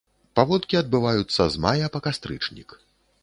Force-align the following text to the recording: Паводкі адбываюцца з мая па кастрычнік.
Паводкі 0.37 0.77
адбываюцца 0.79 1.47
з 1.55 1.63
мая 1.65 1.91
па 1.97 2.03
кастрычнік. 2.09 2.69